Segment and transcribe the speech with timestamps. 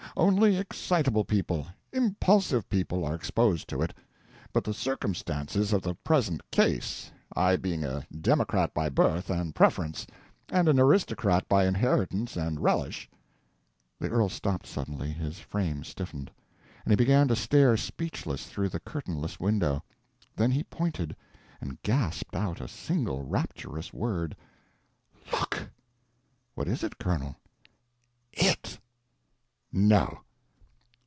[0.17, 3.93] Only excitable people, impulsive people, are exposed to it.
[4.51, 10.05] But the circumstances of the present case—I being a democrat by birth and preference,
[10.49, 13.09] and an aristocrat by inheritance and relish—"
[13.99, 16.29] The earl stopped suddenly, his frame stiffened,
[16.83, 19.81] and he began to stare speechless through the curtainless window.
[20.35, 21.15] Then he pointed,
[21.61, 24.35] and gasped out a single rapturous word:
[25.31, 25.69] "Look!"
[26.53, 27.37] "What is it, Colonel?"
[28.33, 28.77] "It!"
[29.73, 30.19] "No!"